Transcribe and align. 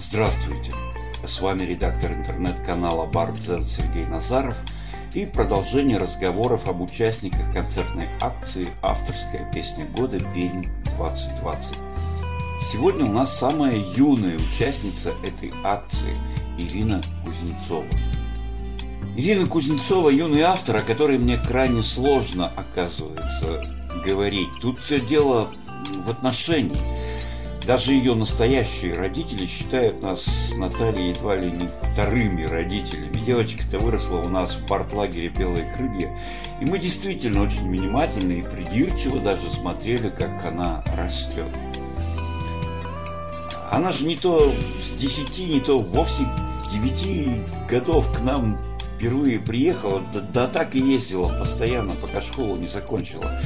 Здравствуйте! 0.00 0.72
С 1.24 1.40
вами 1.40 1.64
редактор 1.64 2.12
интернет-канала 2.12 3.04
Бардзен 3.06 3.64
Сергей 3.64 4.06
Назаров 4.06 4.62
и 5.12 5.26
продолжение 5.26 5.98
разговоров 5.98 6.68
об 6.68 6.82
участниках 6.82 7.52
концертной 7.52 8.06
акции 8.20 8.68
«Авторская 8.80 9.50
песня 9.52 9.86
года 9.86 10.20
Пень 10.36 10.68
2020». 10.96 11.76
Сегодня 12.72 13.06
у 13.06 13.12
нас 13.12 13.36
самая 13.36 13.76
юная 13.96 14.36
участница 14.36 15.14
этой 15.24 15.52
акции 15.64 16.16
Ирина 16.58 17.02
Кузнецова. 17.24 17.84
Ирина 19.16 19.48
Кузнецова– 19.48 20.10
юный 20.10 20.42
автор, 20.42 20.76
о 20.76 20.82
которой 20.82 21.18
мне 21.18 21.38
крайне 21.38 21.82
сложно, 21.82 22.52
оказывается, 22.54 23.64
говорить. 24.04 24.48
Тут 24.60 24.78
все 24.78 25.00
дело 25.00 25.50
в 26.06 26.08
отношении– 26.08 26.78
даже 27.68 27.92
ее 27.92 28.14
настоящие 28.14 28.94
родители 28.94 29.44
считают 29.44 30.00
нас 30.00 30.22
с 30.22 30.56
Натальей 30.56 31.10
едва 31.10 31.36
ли 31.36 31.50
не 31.50 31.68
вторыми 31.68 32.44
родителями. 32.44 33.20
Девочка-то 33.20 33.78
выросла 33.78 34.20
у 34.20 34.28
нас 34.30 34.54
в 34.54 34.66
портлагере 34.66 35.28
«Белые 35.28 35.70
крылья», 35.70 36.16
и 36.62 36.64
мы 36.64 36.78
действительно 36.78 37.42
очень 37.42 37.68
внимательно 37.68 38.32
и 38.32 38.42
придирчиво 38.42 39.20
даже 39.20 39.50
смотрели, 39.50 40.08
как 40.08 40.46
она 40.46 40.82
растет. 40.96 41.44
Она 43.70 43.92
же 43.92 44.06
не 44.06 44.16
то 44.16 44.50
с 44.82 44.98
десяти, 44.98 45.44
не 45.44 45.60
то 45.60 45.78
вовсе 45.78 46.22
девяти 46.72 47.42
годов 47.68 48.10
к 48.16 48.22
нам 48.22 48.58
впервые 48.80 49.40
приехала, 49.40 50.00
да, 50.14 50.20
да 50.20 50.46
так 50.46 50.74
и 50.74 50.80
ездила 50.80 51.38
постоянно, 51.38 51.94
пока 51.96 52.22
школу 52.22 52.56
не 52.56 52.66
закончила. 52.66 53.38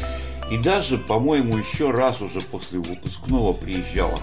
И 0.53 0.59
даже, 0.59 0.99
по-моему, 0.99 1.57
еще 1.57 1.93
раз 1.93 2.21
уже 2.21 2.43
после 2.43 2.79
выпускного 2.79 3.55
приезжала. 3.55 4.19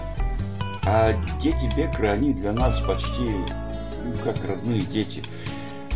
А 0.84 1.12
дети 1.40 1.68
Бекры, 1.76 2.06
они 2.06 2.32
для 2.32 2.52
нас 2.52 2.78
почти 2.78 3.32
ну, 4.04 4.16
как 4.22 4.36
родные 4.44 4.82
дети. 4.82 5.24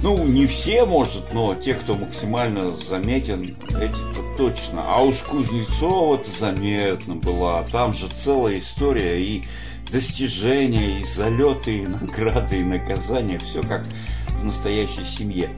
Ну, 0.02 0.26
не 0.26 0.46
все, 0.46 0.86
может, 0.86 1.32
но 1.32 1.54
те, 1.54 1.74
кто 1.74 1.94
максимально 1.94 2.74
заметен, 2.74 3.56
эти-то 3.80 4.36
точно. 4.36 4.82
А 4.84 5.02
уж 5.02 5.22
Кузнецова-то 5.22 6.28
заметно 6.28 7.14
была. 7.14 7.62
Там 7.70 7.94
же 7.94 8.08
целая 8.08 8.58
история 8.58 9.24
и 9.24 9.44
достижения, 9.92 10.98
и 10.98 11.04
залеты, 11.04 11.78
и 11.78 11.86
награды, 11.86 12.58
и 12.58 12.64
наказания. 12.64 13.38
Все 13.38 13.62
как 13.62 13.86
в 14.30 14.44
настоящей 14.44 15.04
семье. 15.04 15.48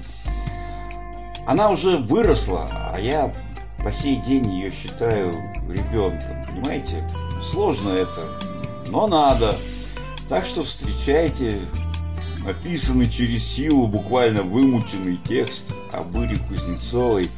Она 1.47 1.71
уже 1.71 1.97
выросла, 1.97 2.69
а 2.93 3.01
я 3.01 3.33
по 3.87 3.93
сей 3.93 4.17
день 4.17 4.51
ее 4.51 4.73
считаю 4.73 5.33
ребенком, 5.69 6.45
понимаете? 6.45 7.09
Сложно 7.41 7.91
это, 7.91 8.21
но 8.89 9.07
надо. 9.07 9.57
Так 10.29 10.45
что 10.45 10.65
встречайте 10.65 11.61
написанный 12.45 13.09
через 13.09 13.45
силу, 13.45 13.87
буквально 13.87 14.43
вымученный 14.43 15.19
текст 15.19 15.71
об 15.93 16.19
Ире 16.19 16.37
Кузнецовой 16.49 17.31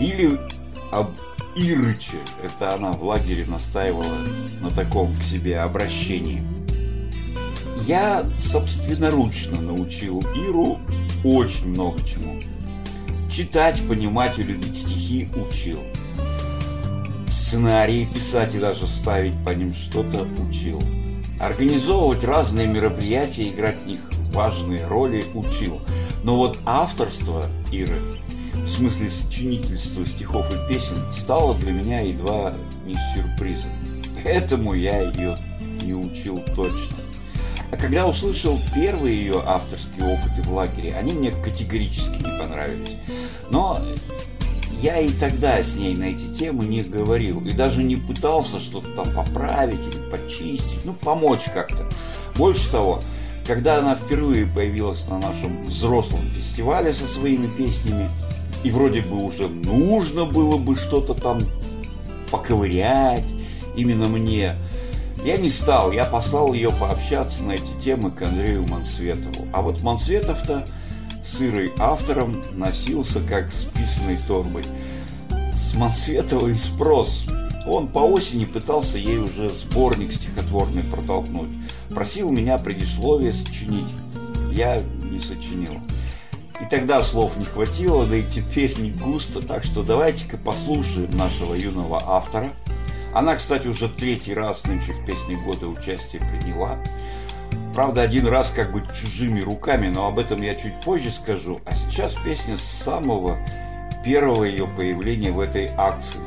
или 0.00 0.40
об 0.90 1.10
Ирыче. 1.54 2.16
Это 2.42 2.72
она 2.72 2.92
в 2.92 3.04
лагере 3.04 3.44
настаивала 3.44 4.16
на 4.62 4.70
таком 4.70 5.14
к 5.18 5.22
себе 5.22 5.60
обращении. 5.60 6.42
Я 7.82 8.24
собственноручно 8.38 9.60
научил 9.60 10.24
Иру 10.48 10.80
очень 11.24 11.68
много 11.68 12.02
чему. 12.06 12.40
Читать, 13.36 13.86
понимать 13.86 14.38
и 14.38 14.42
любить 14.42 14.78
стихи 14.78 15.28
учил. 15.36 15.80
Сценарии 17.28 18.08
писать 18.14 18.54
и 18.54 18.58
даже 18.58 18.86
ставить 18.86 19.34
по 19.44 19.50
ним 19.50 19.74
что-то 19.74 20.26
учил. 20.48 20.82
Организовывать 21.38 22.24
разные 22.24 22.66
мероприятия, 22.66 23.50
играть 23.50 23.82
в 23.82 23.86
них 23.86 24.00
важные 24.32 24.86
роли 24.86 25.26
учил. 25.34 25.82
Но 26.24 26.36
вот 26.36 26.58
авторство 26.64 27.44
Иры, 27.70 28.00
в 28.54 28.66
смысле 28.66 29.10
сочинительства 29.10 30.06
стихов 30.06 30.50
и 30.50 30.72
песен, 30.72 30.96
стало 31.12 31.54
для 31.56 31.72
меня 31.72 32.00
едва 32.00 32.54
не 32.86 32.96
сюрпризом. 33.14 33.70
Этому 34.24 34.72
я 34.72 35.02
ее 35.02 35.36
не 35.82 35.92
учил 35.92 36.40
точно. 36.54 36.96
А 37.76 37.78
когда 37.78 38.06
услышал 38.06 38.58
первые 38.74 39.16
ее 39.16 39.42
авторские 39.44 40.06
опыты 40.06 40.40
в 40.40 40.50
лагере, 40.50 40.94
они 40.96 41.12
мне 41.12 41.30
категорически 41.30 42.16
не 42.16 42.38
понравились. 42.38 42.96
Но 43.50 43.82
я 44.80 44.98
и 44.98 45.10
тогда 45.10 45.62
с 45.62 45.76
ней 45.76 45.94
на 45.94 46.04
эти 46.04 46.26
темы 46.32 46.64
не 46.64 46.82
говорил 46.82 47.44
и 47.44 47.52
даже 47.52 47.82
не 47.82 47.96
пытался 47.96 48.60
что-то 48.60 48.88
там 48.94 49.12
поправить 49.12 49.80
или 49.92 50.08
почистить, 50.08 50.86
ну, 50.86 50.94
помочь 50.94 51.44
как-то. 51.52 51.86
Больше 52.34 52.70
того, 52.70 53.02
когда 53.46 53.78
она 53.78 53.94
впервые 53.94 54.46
появилась 54.46 55.06
на 55.08 55.18
нашем 55.18 55.64
взрослом 55.64 56.26
фестивале 56.30 56.94
со 56.94 57.06
своими 57.06 57.46
песнями, 57.46 58.10
и 58.64 58.70
вроде 58.70 59.02
бы 59.02 59.22
уже 59.22 59.48
нужно 59.48 60.24
было 60.24 60.56
бы 60.56 60.76
что-то 60.76 61.12
там 61.12 61.42
поковырять 62.30 63.28
именно 63.76 64.08
мне, 64.08 64.54
я 65.26 65.36
не 65.36 65.48
стал, 65.48 65.90
я 65.90 66.04
послал 66.04 66.52
ее 66.52 66.70
пообщаться 66.70 67.42
на 67.42 67.52
эти 67.52 67.72
темы 67.80 68.12
к 68.12 68.22
Андрею 68.22 68.64
Мансветову. 68.64 69.48
А 69.52 69.60
вот 69.60 69.82
Мансветов-то 69.82 70.64
с 71.20 71.40
Ирой 71.40 71.72
автором 71.78 72.44
носился 72.52 73.20
как 73.20 73.50
с 73.50 73.64
писаной 73.64 74.18
торбой. 74.28 74.64
С 75.52 75.74
Мансветовой 75.74 76.54
спрос. 76.54 77.26
Он 77.66 77.88
по 77.88 77.98
осени 77.98 78.44
пытался 78.44 78.98
ей 78.98 79.18
уже 79.18 79.50
сборник 79.50 80.12
стихотворный 80.12 80.84
протолкнуть. 80.84 81.50
Просил 81.88 82.30
меня 82.30 82.56
предисловие 82.58 83.32
сочинить. 83.32 83.92
Я 84.52 84.80
не 85.10 85.18
сочинил. 85.18 85.80
И 86.60 86.66
тогда 86.70 87.02
слов 87.02 87.36
не 87.36 87.44
хватило, 87.44 88.06
да 88.06 88.14
и 88.14 88.22
теперь 88.22 88.78
не 88.78 88.92
густо, 88.92 89.44
так 89.44 89.64
что 89.64 89.82
давайте-ка 89.82 90.36
послушаем 90.36 91.16
нашего 91.16 91.54
юного 91.54 92.00
автора– 92.06 92.52
она, 93.16 93.34
кстати, 93.34 93.66
уже 93.66 93.88
третий 93.88 94.34
раз 94.34 94.64
нынче 94.66 94.92
в 94.92 95.02
песне 95.06 95.36
года 95.36 95.68
участие 95.68 96.20
приняла. 96.20 96.76
Правда, 97.72 98.02
один 98.02 98.26
раз 98.26 98.50
как 98.50 98.72
бы 98.72 98.82
чужими 98.94 99.40
руками, 99.40 99.88
но 99.88 100.06
об 100.06 100.18
этом 100.18 100.42
я 100.42 100.54
чуть 100.54 100.78
позже 100.82 101.10
скажу. 101.10 101.62
А 101.64 101.72
сейчас 101.72 102.14
песня 102.26 102.58
с 102.58 102.62
самого 102.62 103.38
первого 104.04 104.44
ее 104.44 104.66
появления 104.66 105.32
в 105.32 105.40
этой 105.40 105.70
акции. 105.78 106.20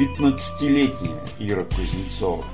15-летняя 0.00 1.16
Ира 1.38 1.62
Кузнецова. 1.62 2.44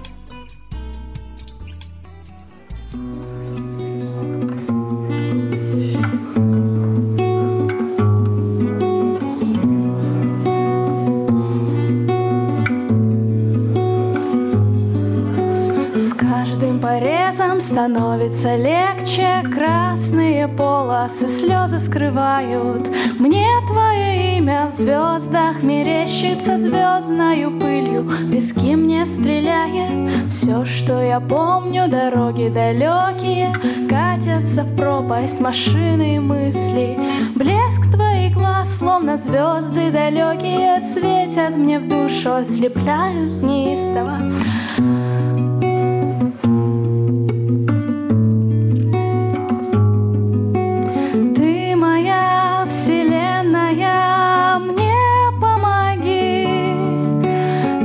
Становится 17.66 18.54
легче 18.56 19.42
Красные 19.52 20.46
полосы 20.46 21.26
слезы 21.26 21.80
скрывают. 21.80 22.88
Мне 23.18 23.46
твое 23.68 24.38
имя 24.38 24.68
в 24.70 24.76
звездах 24.76 25.62
Мерещится 25.62 26.58
звездною 26.58 27.58
пылью. 27.58 28.08
Пески 28.30 28.76
мне 28.76 29.04
стреляет 29.04 30.30
Все, 30.30 30.64
что 30.64 31.02
я 31.02 31.18
помню, 31.18 31.88
дороги 31.88 32.48
далекие 32.48 33.52
Катятся 33.88 34.62
в 34.62 34.76
пропасть 34.76 35.40
машины 35.40 36.16
и 36.16 36.18
мысли. 36.20 36.96
Блеск 37.34 37.92
твоих 37.92 38.34
глаз, 38.34 38.78
словно 38.78 39.16
звезды 39.16 39.90
далекие 39.90 40.80
Светят 40.92 41.56
мне 41.56 41.80
в 41.80 41.88
душу, 41.88 42.34
ослепляют 42.34 43.42
неистово 43.42 44.20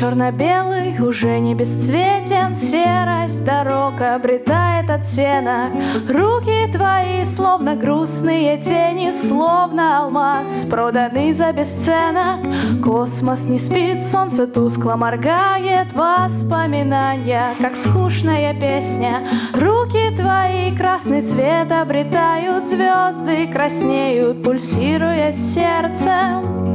черно-белый 0.00 0.98
уже 0.98 1.38
не 1.40 1.54
бесцветен, 1.54 2.54
серость 2.54 3.44
дорог 3.44 4.00
обретает 4.00 4.88
оттенок. 4.88 5.72
Руки 6.08 6.72
твои, 6.72 7.26
словно 7.26 7.76
грустные 7.76 8.56
тени, 8.62 9.12
словно 9.12 9.98
алмаз, 9.98 10.64
проданы 10.70 11.34
за 11.34 11.52
бесценок. 11.52 12.40
Космос 12.82 13.44
не 13.44 13.58
спит, 13.58 14.02
солнце 14.02 14.46
тускло 14.46 14.96
моргает, 14.96 15.88
воспоминания, 15.92 17.54
как 17.60 17.76
скучная 17.76 18.54
песня. 18.54 19.28
Руки 19.52 20.16
твои, 20.16 20.74
красный 20.74 21.20
цвет 21.20 21.70
обретают, 21.70 22.64
звезды 22.64 23.48
краснеют, 23.48 24.42
пульсируя 24.42 25.30
сердцем. 25.30 26.70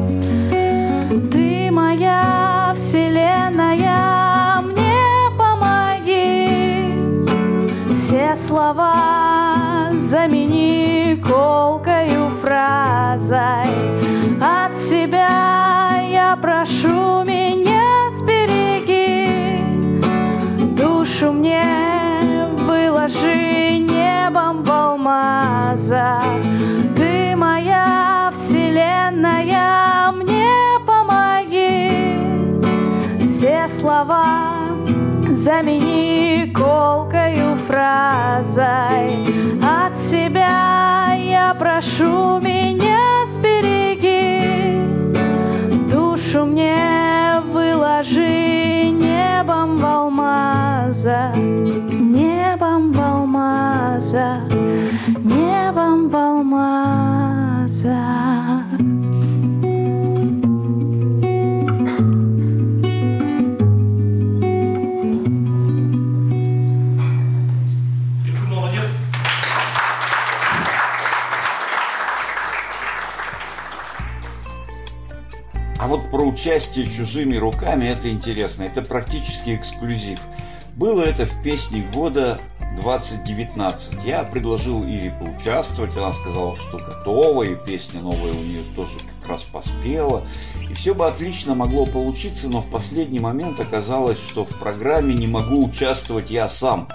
Ты 1.32 1.45
моя 1.96 2.74
вселенная, 2.76 4.62
мне 4.62 5.32
помоги. 5.38 6.94
Все 7.94 8.36
слова 8.36 9.90
замени 9.94 11.22
колкою 11.26 12.32
фразой. 12.42 13.70
От 14.42 14.78
себя 14.78 16.02
я 16.10 16.38
прошу 16.42 17.24
меня 17.24 18.05
алмаза 54.16 54.42
Небом 55.24 56.10
в 56.10 56.16
алмаза 56.16 57.66
А 75.78 75.88
вот 75.88 76.10
про 76.10 76.24
участие 76.24 76.86
чужими 76.86 77.36
руками 77.36 77.86
это 77.86 78.10
интересно, 78.10 78.64
это 78.64 78.82
практически 78.82 79.56
эксклюзив. 79.56 80.20
Было 80.76 81.04
это 81.04 81.26
в 81.26 81.44
песне 81.44 81.88
года 81.94 82.40
2019. 82.86 84.04
Я 84.06 84.24
предложил 84.24 84.84
Ире 84.84 85.10
поучаствовать, 85.20 85.98
она 85.98 86.14
сказала, 86.14 86.56
что 86.56 86.78
готова, 86.78 87.42
и 87.42 87.56
песня 87.56 88.00
новая 88.00 88.32
у 88.32 88.36
нее 88.36 88.62
тоже 88.76 89.00
как 89.00 89.32
раз 89.32 89.42
поспела. 89.42 90.24
И 90.70 90.74
все 90.76 90.94
бы 90.94 91.08
отлично 91.08 91.56
могло 91.56 91.88
получиться, 91.88 92.48
но 92.48 92.62
в 92.62 92.70
последний 92.70 93.20
момент 93.20 93.60
оказалось, 93.60 94.20
что 94.20 94.46
в 94.46 94.60
программе 94.60 95.16
не 95.16 95.26
могу 95.26 95.66
участвовать 95.66 96.30
я 96.30 96.48
сам. 96.48 96.88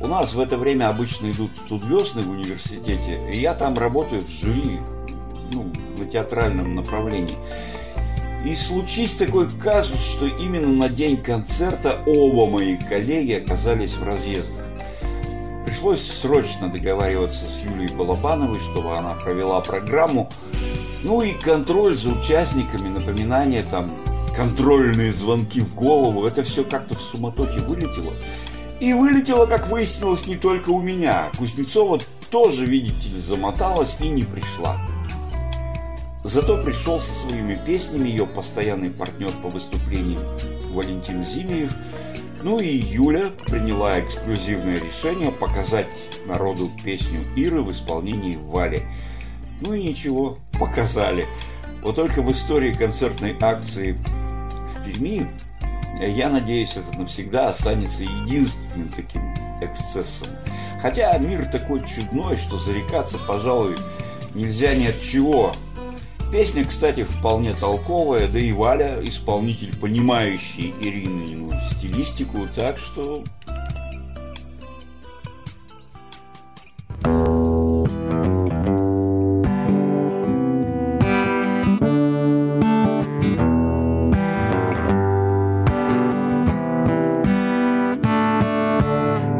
У 0.00 0.06
нас 0.06 0.32
в 0.32 0.38
это 0.38 0.58
время 0.58 0.90
обычно 0.90 1.32
идут 1.32 1.50
студвесны 1.56 2.22
в 2.22 2.30
университете, 2.30 3.18
и 3.32 3.38
я 3.38 3.54
там 3.54 3.76
работаю 3.76 4.24
в 4.24 4.30
жюри, 4.30 4.78
ну, 5.50 5.72
на 5.98 6.04
театральном 6.04 6.76
направлении. 6.76 7.36
И 8.44 8.54
случись 8.54 9.16
такой 9.16 9.48
казус, 9.50 10.00
что 10.00 10.26
именно 10.26 10.68
на 10.68 10.88
день 10.88 11.16
концерта 11.16 11.98
оба 12.06 12.46
мои 12.46 12.76
коллеги 12.76 13.32
оказались 13.32 13.94
в 13.94 14.04
разъездах. 14.04 14.65
Пришлось 15.76 16.10
срочно 16.10 16.70
договариваться 16.70 17.44
с 17.50 17.58
Юлией 17.58 17.94
Балабановой, 17.94 18.58
чтобы 18.60 18.96
она 18.96 19.12
провела 19.12 19.60
программу. 19.60 20.32
Ну 21.02 21.20
и 21.20 21.32
контроль 21.34 21.98
за 21.98 22.14
участниками, 22.14 22.88
напоминания 22.88 23.62
там, 23.62 23.92
контрольные 24.34 25.12
звонки 25.12 25.60
в 25.60 25.74
голову, 25.74 26.24
это 26.24 26.42
все 26.44 26.64
как-то 26.64 26.94
в 26.94 27.02
суматохе 27.02 27.60
вылетело. 27.60 28.14
И 28.80 28.94
вылетело, 28.94 29.44
как 29.44 29.68
выяснилось, 29.68 30.26
не 30.26 30.36
только 30.36 30.70
у 30.70 30.80
меня. 30.80 31.30
Кузнецова 31.36 32.00
тоже, 32.30 32.64
видите 32.64 33.10
ли, 33.10 33.20
замоталась 33.20 33.98
и 34.00 34.08
не 34.08 34.22
пришла. 34.22 34.80
Зато 36.24 36.56
пришел 36.56 36.98
со 36.98 37.12
своими 37.12 37.60
песнями 37.66 38.08
ее 38.08 38.26
постоянный 38.26 38.88
партнер 38.88 39.30
по 39.42 39.50
выступлениям 39.50 40.22
Валентин 40.72 41.22
Зимиев. 41.22 41.74
Ну 42.42 42.60
и 42.60 42.66
Юля 42.66 43.30
приняла 43.46 43.98
эксклюзивное 43.98 44.78
решение 44.78 45.32
показать 45.32 45.86
народу 46.26 46.70
песню 46.84 47.20
Иры 47.34 47.62
в 47.62 47.70
исполнении 47.70 48.36
Вали. 48.36 48.82
Ну 49.60 49.72
и 49.72 49.82
ничего, 49.88 50.38
показали. 50.58 51.26
Вот 51.82 51.96
только 51.96 52.20
в 52.20 52.30
истории 52.30 52.72
концертной 52.72 53.34
акции 53.40 53.92
в 53.92 54.84
Перми, 54.84 55.26
я 56.00 56.28
надеюсь, 56.28 56.76
это 56.76 56.96
навсегда 56.98 57.48
останется 57.48 58.02
единственным 58.02 58.90
таким 58.90 59.34
эксцессом. 59.62 60.28
Хотя 60.82 61.16
мир 61.18 61.46
такой 61.46 61.84
чудной, 61.86 62.36
что 62.36 62.58
зарекаться, 62.58 63.18
пожалуй, 63.18 63.76
нельзя 64.34 64.74
ни 64.74 64.86
от 64.86 65.00
чего. 65.00 65.54
Песня, 66.32 66.64
кстати, 66.64 67.04
вполне 67.04 67.54
толковая, 67.54 68.28
да 68.28 68.38
и 68.38 68.52
Валя 68.52 68.98
исполнитель, 69.02 69.76
понимающий 69.76 70.74
Ирину 70.80 71.52
стилистику, 71.70 72.48
так 72.54 72.78
что 72.78 73.24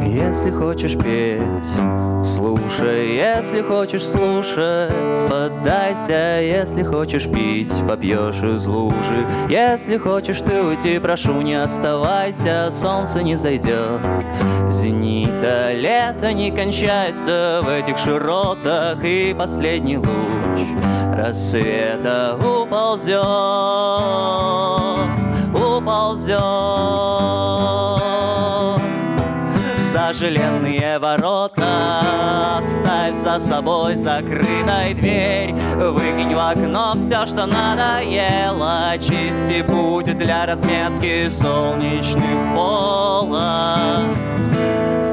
Если 0.03 0.51
хочешь 0.51 0.97
петь 0.97 1.36
если 3.17 3.61
хочешь 3.63 4.07
слушать, 4.07 4.91
поддайся, 5.27 6.39
если 6.39 6.83
хочешь 6.83 7.23
пить, 7.23 7.71
попьешь 7.87 8.43
из 8.43 8.65
лужи. 8.67 9.25
Если 9.49 9.97
хочешь 9.97 10.39
ты 10.39 10.61
уйти, 10.61 10.99
прошу, 10.99 11.41
не 11.41 11.55
оставайся, 11.55 12.69
солнце 12.69 13.23
не 13.23 13.35
зайдет. 13.35 14.01
Зенита 14.69 15.73
лето 15.73 16.31
не 16.31 16.51
кончается 16.51 17.61
в 17.63 17.69
этих 17.69 17.97
широтах, 17.97 19.03
и 19.03 19.35
последний 19.35 19.97
луч 19.97 20.07
рассвета 21.17 22.37
уползет, 22.37 23.17
уползет 25.55 26.37
за 30.07 30.13
железные 30.13 30.99
ворота. 30.99 32.59
Оставь 32.59 33.15
за 33.17 33.39
собой 33.39 33.95
закрытой 33.95 34.93
дверь. 34.93 35.53
Выкинь 35.75 36.33
в 36.33 36.39
окно 36.39 36.93
все, 36.95 37.25
что 37.25 37.45
надоело. 37.45 38.93
Чисти 38.99 39.61
путь 39.63 40.17
для 40.17 40.45
разметки 40.45 41.29
солнечных 41.29 42.55
полос. 42.55 44.05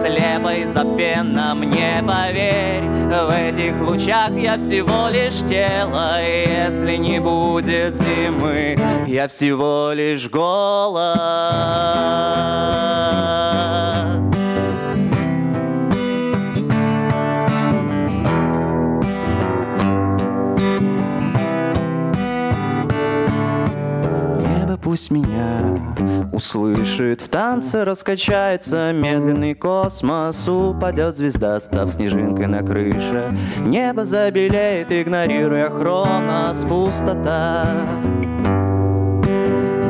Слепо 0.01 0.55
и 0.55 0.65
забвенно 0.67 1.55
мне 1.55 2.03
поверь. 2.07 2.85
В 2.85 3.31
этих 3.31 3.81
лучах 3.81 4.31
я 4.33 4.59
всего 4.59 5.09
лишь 5.09 5.41
тело. 5.49 6.21
Если 6.23 6.97
не 6.97 7.21
будет 7.21 7.95
зимы, 7.97 8.77
я 9.07 9.29
всего 9.29 9.93
лишь 9.93 10.29
голод 10.29 11.65
пусть 24.95 25.11
меня 25.11 25.81
услышит. 26.33 27.21
В 27.21 27.29
танце 27.29 27.85
раскачается 27.85 28.93
медленный 28.93 29.55
космос. 29.55 30.47
Упадет 30.47 31.17
звезда, 31.17 31.59
став 31.59 31.91
снежинкой 31.91 32.47
на 32.47 32.63
крыше. 32.63 33.37
Небо 33.67 34.07
забелеет, 34.07 34.93
игнорируя 34.93 35.69
хронос. 35.69 36.65
Пустота. 36.65 37.67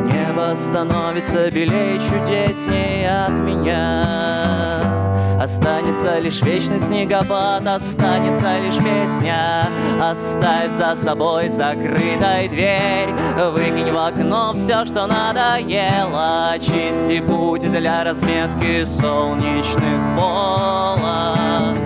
Небо 0.07 0.55
становится 0.57 1.51
белее 1.51 1.99
чудеснее 1.99 3.27
от 3.27 3.39
меня 3.39 5.04
Останется 5.41 6.21
лишь 6.21 6.41
вечный 6.43 6.79
снегопад, 6.81 7.67
останется 7.67 8.59
лишь 8.61 8.77
песня. 8.77 9.69
Оставь 10.01 10.73
за 10.73 10.97
собой 10.97 11.49
закрытой 11.49 12.49
дверь. 12.49 13.13
Выкинь 13.51 13.93
в 13.93 13.99
окно 13.99 14.55
все, 14.55 14.87
что 14.87 15.07
надоело. 15.07 16.53
Очисти 16.53 17.21
путь 17.21 17.71
для 17.71 18.05
разметки 18.05 18.85
солнечных 18.85 20.17
полос. 20.17 21.79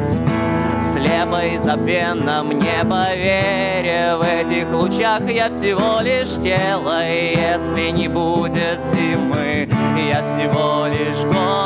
Слепо 0.93 1.45
и 1.45 1.59
забвенно 1.59 2.43
мне 2.43 2.83
поверь 2.83 4.17
В 4.17 4.23
этих 4.23 4.71
лучах 4.73 5.23
я 5.31 5.49
всего 5.49 6.01
лишь 6.01 6.41
тело. 6.43 7.09
И 7.09 7.37
если 7.37 7.91
не 7.91 8.09
будет 8.09 8.81
зимы, 8.93 9.69
я 9.97 10.23
всего 10.23 10.87
лишь 10.87 11.25
голос 11.25 11.59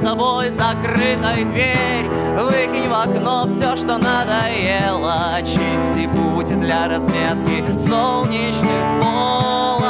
собой 0.00 0.50
закрытой 0.50 1.44
дверь. 1.44 2.08
Выкинь 2.38 2.88
в 2.88 2.94
окно 2.94 3.46
все, 3.46 3.76
что 3.76 3.98
надоело. 3.98 5.34
Очисти 5.36 6.08
путь 6.14 6.58
для 6.58 6.88
разметки 6.88 7.78
солнечных 7.78 9.00
полос. 9.00 9.84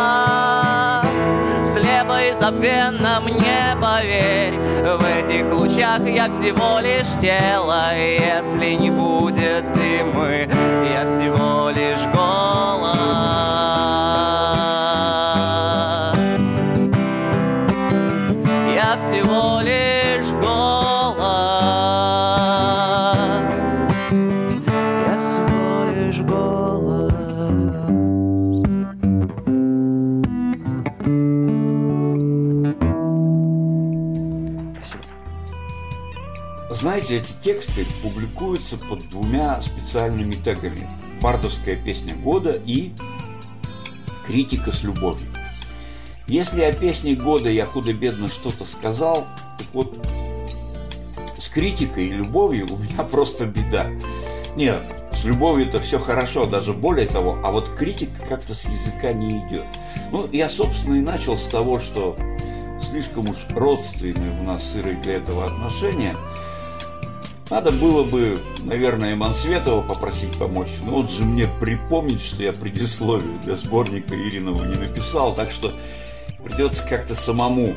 Слепо 1.72 2.20
и 2.22 2.34
забвенно 2.34 3.20
мне 3.20 3.76
поверь 3.80 4.58
В 4.82 5.04
этих 5.04 5.52
лучах 5.52 6.00
я 6.06 6.28
всего 6.28 6.80
лишь 6.80 7.20
тело. 7.20 7.94
Если 7.96 8.74
не 8.74 8.90
будет 8.90 9.68
зимы, 9.74 10.48
тексты 37.50 37.84
публикуются 38.00 38.76
под 38.76 39.08
двумя 39.08 39.60
специальными 39.60 40.34
тегами. 40.34 40.86
Бардовская 41.20 41.74
песня 41.74 42.14
года 42.14 42.52
и 42.64 42.92
критика 44.24 44.70
с 44.70 44.84
любовью. 44.84 45.26
Если 46.28 46.62
о 46.62 46.72
песне 46.72 47.16
года 47.16 47.50
я 47.50 47.66
худо-бедно 47.66 48.30
что-то 48.30 48.64
сказал, 48.64 49.26
так 49.58 49.66
вот, 49.72 49.98
с 51.38 51.48
критикой 51.48 52.06
и 52.06 52.10
любовью 52.10 52.72
у 52.72 52.78
меня 52.78 53.02
просто 53.10 53.46
беда. 53.46 53.90
Нет, 54.54 54.80
с 55.12 55.24
любовью-то 55.24 55.80
все 55.80 55.98
хорошо, 55.98 56.46
даже 56.46 56.72
более 56.72 57.06
того, 57.06 57.36
а 57.42 57.50
вот 57.50 57.68
критика 57.70 58.22
как-то 58.28 58.54
с 58.54 58.64
языка 58.66 59.12
не 59.12 59.38
идет. 59.38 59.66
Ну, 60.12 60.28
я, 60.30 60.48
собственно, 60.48 60.94
и 60.94 61.00
начал 61.00 61.36
с 61.36 61.48
того, 61.48 61.80
что 61.80 62.16
слишком 62.80 63.28
уж 63.28 63.46
родственные 63.50 64.40
у 64.40 64.44
нас 64.44 64.70
сыры 64.70 64.94
для 65.02 65.14
этого 65.14 65.46
отношения. 65.46 66.14
Надо 67.50 67.72
было 67.72 68.04
бы, 68.04 68.40
наверное, 68.60 69.16
Мансветова 69.16 69.82
попросить 69.82 70.38
помочь, 70.38 70.70
но 70.84 70.98
он 70.98 71.08
же 71.08 71.24
мне 71.24 71.48
припомнить, 71.60 72.22
что 72.22 72.42
я 72.42 72.52
предисловие 72.52 73.38
для 73.44 73.56
сборника 73.56 74.14
Иринова 74.14 74.64
не 74.64 74.76
написал, 74.76 75.34
так 75.34 75.50
что 75.50 75.74
Придется 76.44 76.86
как-то 76.86 77.14
самому. 77.14 77.76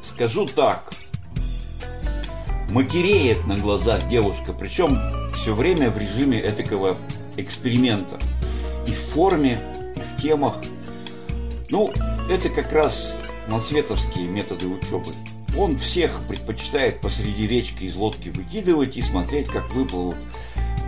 Скажу 0.00 0.46
так. 0.46 0.92
Матереет 2.70 3.46
на 3.46 3.58
глазах 3.58 4.08
девушка, 4.08 4.52
причем 4.52 4.98
все 5.34 5.54
время 5.54 5.90
в 5.90 5.98
режиме 5.98 6.40
этакого 6.40 6.96
эксперимента. 7.36 8.18
И 8.86 8.92
в 8.92 8.98
форме, 8.98 9.58
и 9.96 10.00
в 10.00 10.20
темах. 10.20 10.56
Ну, 11.70 11.92
это 12.30 12.48
как 12.48 12.72
раз 12.72 13.18
малцветовские 13.48 14.26
методы 14.26 14.66
учебы. 14.66 15.12
Он 15.56 15.76
всех 15.76 16.22
предпочитает 16.28 17.00
посреди 17.00 17.46
речки 17.46 17.84
из 17.84 17.96
лодки 17.96 18.30
выкидывать 18.30 18.96
и 18.96 19.02
смотреть, 19.02 19.46
как 19.48 19.70
выплывут 19.70 20.16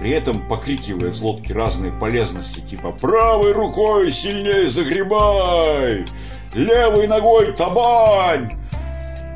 при 0.00 0.11
этом 0.11 0.47
покрикивая 0.47 1.11
с 1.11 1.21
лодки 1.23 1.52
разные 1.52 1.90
полезности, 1.90 2.61
типа 2.61 2.92
«Правой 2.92 3.52
рукой 3.52 4.12
сильнее 4.12 4.68
загребай! 4.68 6.04
Левой 6.52 7.06
ногой 7.06 7.52
табань!» 7.52 8.52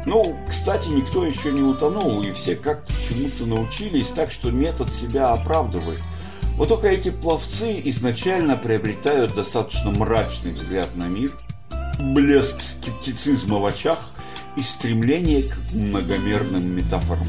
Ну, 0.05 0.37
кстати, 0.49 0.89
никто 0.89 1.25
еще 1.25 1.53
не 1.53 1.63
утонул, 1.63 2.23
и 2.23 2.33
все 2.33 2.55
как-то 2.55 2.93
чему-то 3.07 3.47
научились, 3.47 4.09
так 4.09 4.31
что 4.31 4.51
метод 4.51 4.93
себя 4.93 5.33
оправдывает. 5.33 6.01
Вот 6.57 6.69
только 6.69 6.89
эти 6.89 7.11
пловцы 7.11 7.81
изначально 7.85 8.57
приобретают 8.57 9.35
достаточно 9.35 9.91
мрачный 9.91 10.53
взгляд 10.53 10.95
на 10.97 11.05
мир, 11.05 11.33
блеск 11.99 12.61
скептицизма 12.61 13.59
в 13.59 13.67
очах 13.67 13.99
и 14.59 14.63
стремление 14.63 15.45
к 15.45 15.57
многомерным 15.73 16.77
метафорам. 16.77 17.29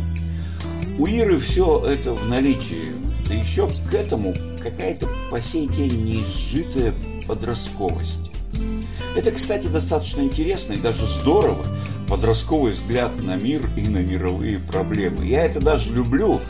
У 0.97 1.05
Иры 1.05 1.37
все 1.37 1.83
это 1.85 2.13
в 2.13 2.25
наличии, 2.25 2.95
да 3.27 3.35
еще 3.35 3.69
к 3.69 3.93
этому 3.93 4.33
какая-то 4.59 5.07
по 5.29 5.39
сей 5.39 5.67
день 5.67 6.05
неизжитая 6.05 6.95
подростковость. 7.27 8.31
Это, 9.15 9.31
кстати, 9.31 9.67
достаточно 9.67 10.21
интересно 10.21 10.73
и 10.73 10.77
даже 10.77 11.05
здорово, 11.05 11.63
подростковый 12.07 12.71
взгляд 12.71 13.11
на 13.23 13.35
мир 13.35 13.69
и 13.77 13.81
на 13.81 13.99
мировые 13.99 14.57
проблемы. 14.59 15.25
Я 15.27 15.45
это 15.45 15.59
даже 15.59 15.93
люблю, 15.93 16.41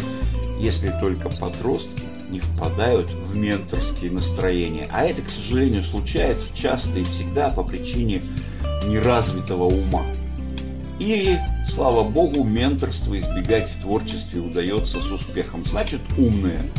если 0.61 0.95
только 1.01 1.29
подростки 1.29 2.03
не 2.29 2.39
впадают 2.39 3.11
в 3.11 3.35
менторские 3.35 4.11
настроения. 4.11 4.87
А 4.93 5.03
это, 5.03 5.23
к 5.23 5.29
сожалению, 5.29 5.83
случается 5.83 6.47
часто 6.53 6.99
и 6.99 7.03
всегда 7.03 7.49
по 7.49 7.63
причине 7.63 8.21
неразвитого 8.85 9.65
ума. 9.65 10.05
Или, 10.99 11.39
слава 11.65 12.03
богу, 12.03 12.43
менторство 12.43 13.17
избегать 13.17 13.69
в 13.69 13.81
творчестве 13.81 14.41
удается 14.41 14.99
с 14.99 15.11
успехом. 15.11 15.65
Значит, 15.65 16.01
умные. 16.17 16.69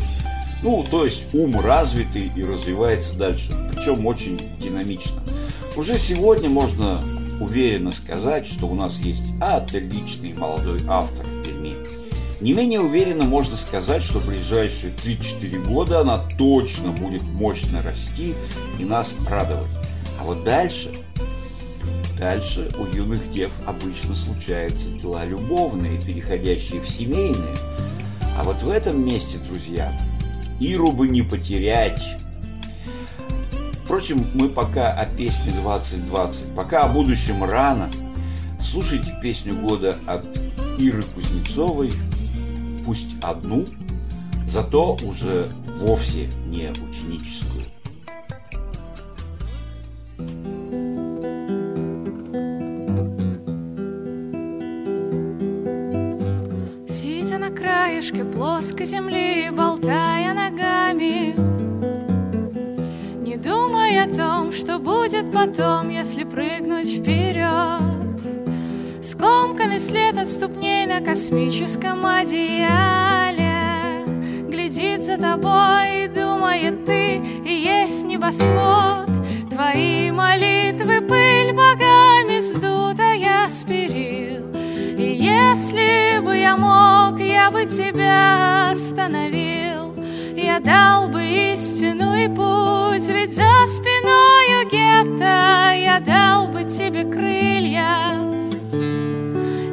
Ну, 0.61 0.85
то 0.89 1.05
есть 1.05 1.33
ум 1.33 1.59
развитый 1.59 2.31
и 2.35 2.43
развивается 2.43 3.13
дальше, 3.13 3.51
причем 3.73 4.05
очень 4.05 4.39
динамично. 4.59 5.21
Уже 5.75 5.97
сегодня 5.97 6.49
можно 6.49 6.99
уверенно 7.39 7.91
сказать, 7.91 8.45
что 8.45 8.67
у 8.67 8.75
нас 8.75 8.99
есть 8.99 9.25
отличный 9.39 10.33
молодой 10.33 10.83
автор 10.87 11.25
в 11.25 11.43
Перми. 11.43 11.73
Не 12.41 12.53
менее 12.53 12.79
уверенно 12.79 13.23
можно 13.23 13.55
сказать, 13.55 14.03
что 14.03 14.19
в 14.19 14.27
ближайшие 14.27 14.93
3-4 14.93 15.67
года 15.67 16.01
она 16.01 16.19
точно 16.37 16.91
будет 16.91 17.23
мощно 17.23 17.81
расти 17.81 18.35
и 18.79 18.83
нас 18.83 19.15
радовать. 19.27 19.71
А 20.19 20.23
вот 20.23 20.43
дальше 20.43 20.91
Дальше 22.21 22.71
у 22.77 22.85
юных 22.85 23.31
дев 23.31 23.51
обычно 23.65 24.13
случаются 24.13 24.89
дела 24.89 25.25
любовные, 25.25 25.99
переходящие 25.99 26.79
в 26.79 26.87
семейные. 26.87 27.55
А 28.37 28.43
вот 28.43 28.61
в 28.61 28.69
этом 28.69 29.03
месте, 29.03 29.39
друзья, 29.39 29.91
Иру 30.59 30.91
бы 30.91 31.07
не 31.07 31.23
потерять. 31.23 32.03
Впрочем, 33.83 34.27
мы 34.35 34.49
пока 34.49 34.93
о 34.93 35.07
песне 35.07 35.51
2020, 35.63 36.53
пока 36.53 36.83
о 36.83 36.89
будущем 36.89 37.43
рано. 37.43 37.89
Слушайте 38.59 39.17
песню 39.19 39.55
года 39.55 39.97
от 40.05 40.23
Иры 40.77 41.01
Кузнецовой, 41.15 41.91
пусть 42.85 43.15
одну, 43.23 43.65
зато 44.45 44.95
уже 45.03 45.51
вовсе 45.79 46.29
не 46.45 46.69
ученическую. 46.69 47.60
Краешке 57.71 58.25
плоской 58.25 58.85
земли, 58.85 59.49
болтая 59.49 60.33
ногами. 60.33 61.33
Не 63.21 63.37
думай 63.37 63.97
о 64.01 64.13
том, 64.13 64.51
что 64.51 64.77
будет 64.77 65.31
потом, 65.31 65.89
если 65.89 66.25
прыгнуть 66.25 66.91
вперед. 66.97 68.19
Скомканный 69.01 69.79
след 69.79 70.17
от 70.17 70.27
ступней 70.27 70.85
на 70.85 70.99
космическом 70.99 72.05
одеяле. 72.05 73.53
Глядит 74.49 75.03
за 75.03 75.17
тобой, 75.17 76.09
думает 76.13 76.85
ты, 76.85 77.21
и 77.45 77.53
есть 77.53 78.03
небосвод. 78.03 79.09
Твои 79.49 80.11
молитвы 80.11 80.99
пыль 81.01 81.53
богами 81.53 82.41
сдутая 82.41 83.47
спирил 83.49 84.31
И 84.37 84.40
если 85.51 86.19
бы 86.19 86.37
я 86.37 86.55
мог, 86.55 87.19
я 87.19 87.51
бы 87.51 87.65
тебя 87.65 88.69
остановил. 88.71 89.93
Я 90.33 90.59
дал 90.59 91.09
бы 91.09 91.21
истину 91.53 92.15
и 92.15 92.27
путь 92.27 93.07
Ведь 93.09 93.35
за 93.35 93.67
спиною 93.67 94.69
гетто 94.71 95.73
я 95.75 95.99
дал 95.99 96.47
бы 96.47 96.63
тебе 96.63 97.03
крылья. 97.03 98.15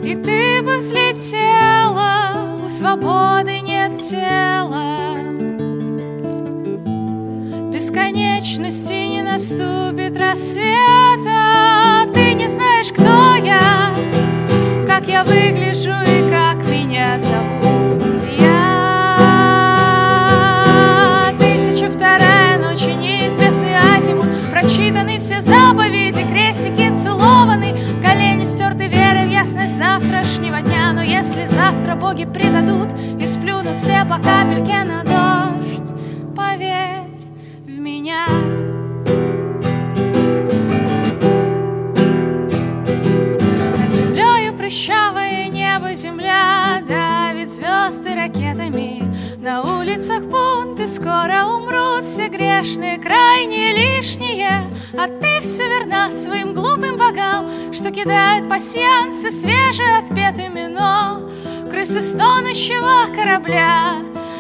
И 0.03 0.17
ты 0.17 0.63
бы 0.63 0.79
взлетела, 0.79 2.33
у 2.65 2.69
свободы 2.69 3.61
нет 3.61 4.01
тела. 4.01 5.15
Бесконечности 7.73 9.07
не 9.07 9.23
наступит 9.23 10.19
рассвета. 10.19 12.11
Ты 12.13 12.35
не 12.35 12.49
знаешь, 12.49 12.91
кто 12.93 13.37
я, 13.37 13.95
как 14.99 15.07
я 15.07 15.23
выгляжу 15.23 15.93
и 15.93 16.29
как 16.29 16.57
меня 16.69 17.17
зовут. 17.21 18.03
Я 18.37 18.57
тысяча 21.39 21.89
вторая 21.89 22.59
ночь 22.59 22.83
и 22.83 22.95
неизвестный 22.95 23.77
азимут 23.97 24.27
Прочитаны 24.51 25.19
все 25.21 25.41
заповеди, 25.41 26.27
крестики 26.29 26.91
целованы 26.97 27.77
Колени 28.03 28.45
стерты 28.45 28.89
верой 28.89 29.27
в 29.29 29.31
ясность 29.31 29.79
завтрашнего 29.79 30.63
дня. 30.63 30.93
Но 30.93 31.03
если 31.03 31.47
завтра 31.47 31.95
боги 31.95 32.25
предадут 32.25 32.89
и 33.21 33.27
сплюнут 33.29 33.77
все 33.77 34.05
по 34.05 34.17
капельке 34.17 34.83
на 34.83 35.08
На 50.09 50.15
улицах 50.15 50.31
бунты 50.31 50.87
скоро 50.87 51.45
умрут 51.45 52.05
Все 52.05 52.29
грешные, 52.29 52.99
крайне 52.99 53.73
лишние. 53.73 54.63
А 54.99 55.07
ты 55.07 55.41
все 55.41 55.65
верна 55.69 56.11
своим 56.11 56.55
глупым 56.55 56.97
богам 56.97 57.51
Что 57.73 57.91
кидают 57.91 58.49
пасьянцы 58.49 59.31
свежеотпетым 59.31 60.55
вино 60.55 61.21
Крысы 61.71 62.01
стонущего 62.01 63.15
корабля 63.15 63.97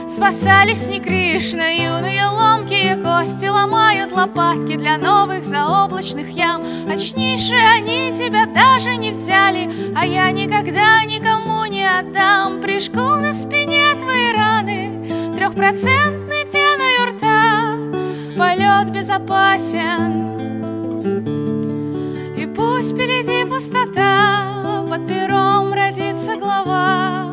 Спасались 0.06 0.88
не 0.88 1.00
Кришна, 1.00 1.68
юные 1.68 2.26
ломкие 2.26 2.96
кости 2.96 3.46
Ломают 3.46 4.12
лопатки 4.12 4.76
для 4.76 4.96
новых 4.96 5.44
заоблачных 5.44 6.30
ям. 6.30 6.62
Очнись 6.90 7.46
же, 7.46 7.56
они 7.56 8.12
тебя 8.12 8.46
даже 8.46 8.96
не 8.96 9.10
взяли 9.10 9.70
А 9.94 10.06
я 10.06 10.30
никогда 10.30 11.04
никому 11.04 11.66
не 11.66 11.84
отдам. 11.84 12.62
Прижгу 12.62 13.20
на 13.20 13.34
спине 13.34 13.94
твои 14.00 14.32
раны 14.32 14.77
Трехпроцентной 15.49 16.45
пеной 16.52 16.95
у 17.00 17.07
рта. 17.11 17.78
Полет 18.37 18.90
безопасен. 18.93 20.37
И 22.37 22.47
пусть 22.47 22.93
впереди 22.93 23.45
пустота 23.49 24.85
Под 24.88 25.07
пером 25.09 25.73
родится 25.73 26.37
глава 26.37 27.27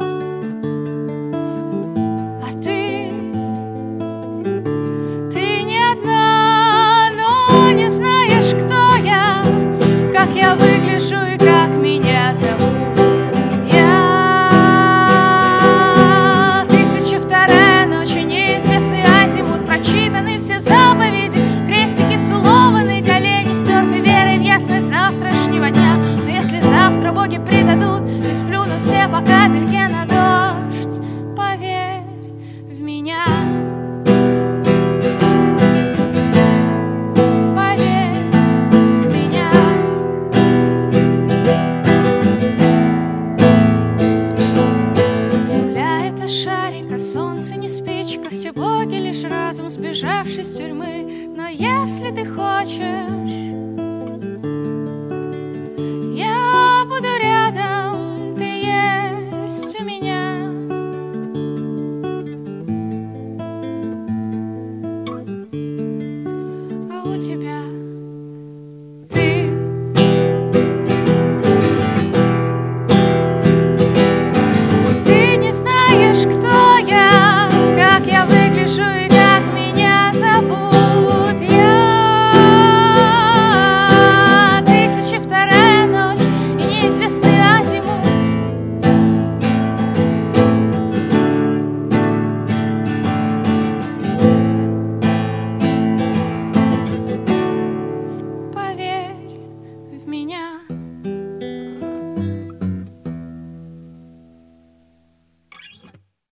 je 78.78 79.05